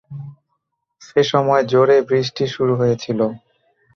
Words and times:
সে 1.01 1.21
সময় 1.23 1.63
জোরে 1.71 1.97
বৃষ্টি 2.09 2.43
শুরু 2.47 2.73
হয়েছিল। 2.75 3.19